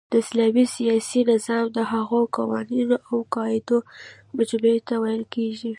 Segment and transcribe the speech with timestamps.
[0.09, 3.77] د اسلام سیاسی نظام د هغو قوانینو اوقواعدو
[4.37, 5.69] مجموعی ته ویل کیږی